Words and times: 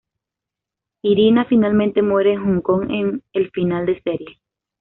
Irina 1.03 1.45
finalmente 1.45 2.01
muere 2.01 2.33
en 2.33 2.39
Hong 2.43 2.61
Kong 2.61 2.87
en 2.89 3.21
el 3.33 3.51
final 3.51 3.85
de 3.85 4.01
serie. 4.01 4.39